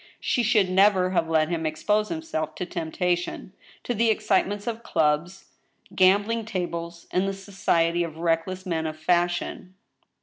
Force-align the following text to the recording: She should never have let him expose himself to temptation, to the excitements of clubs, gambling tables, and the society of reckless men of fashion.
She 0.19 0.41
should 0.41 0.67
never 0.67 1.11
have 1.11 1.29
let 1.29 1.49
him 1.49 1.63
expose 1.63 2.09
himself 2.09 2.55
to 2.55 2.65
temptation, 2.65 3.53
to 3.83 3.93
the 3.93 4.09
excitements 4.09 4.65
of 4.65 4.81
clubs, 4.81 5.45
gambling 5.93 6.43
tables, 6.45 7.05
and 7.11 7.27
the 7.27 7.33
society 7.33 8.03
of 8.03 8.17
reckless 8.17 8.65
men 8.65 8.87
of 8.87 8.97
fashion. 8.97 9.75